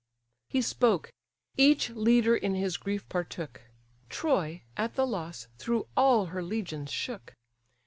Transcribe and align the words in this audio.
He 0.49 0.63
spoke: 0.63 1.13
each 1.57 1.91
leader 1.91 2.35
in 2.35 2.55
his 2.55 2.75
grief 2.77 3.07
partook: 3.07 3.61
Troy, 4.09 4.63
at 4.75 4.95
the 4.95 5.05
loss, 5.05 5.47
through 5.59 5.85
all 5.95 6.25
her 6.33 6.41
legions 6.41 6.91
shook. 6.91 7.35